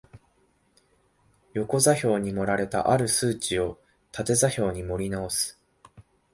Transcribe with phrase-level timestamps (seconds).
[1.53, 3.79] 横座標に盛られた或る数値を
[4.11, 5.59] 縦座標に盛り直す